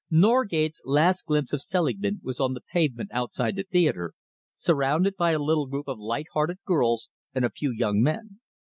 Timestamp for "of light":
5.87-6.25